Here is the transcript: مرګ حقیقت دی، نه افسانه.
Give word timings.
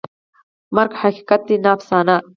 مرګ 0.75 0.91
حقیقت 1.01 1.41
دی، 1.47 1.55
نه 1.63 1.69
افسانه. 1.75 2.15